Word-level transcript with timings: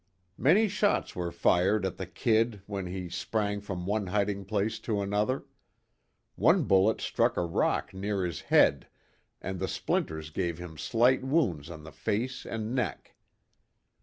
Many 0.39 0.67
shots 0.67 1.15
were 1.15 1.31
fired 1.31 1.85
at 1.85 1.97
the 1.97 2.07
"Kid" 2.07 2.63
when 2.65 2.87
he 2.87 3.07
sprang 3.07 3.61
from 3.61 3.85
one 3.85 4.07
hiding 4.07 4.45
place 4.45 4.79
to 4.79 4.99
another. 4.99 5.45
One 6.33 6.63
bullet 6.63 6.99
struck 7.01 7.37
a 7.37 7.45
rock 7.45 7.93
near 7.93 8.25
his 8.25 8.41
head, 8.41 8.87
and 9.43 9.59
the 9.59 9.67
splinters 9.67 10.31
gave 10.31 10.57
him 10.57 10.75
slight 10.75 11.23
wounds 11.23 11.69
on 11.69 11.83
the 11.83 11.91
face 11.91 12.47
and 12.47 12.73
neck. 12.73 13.13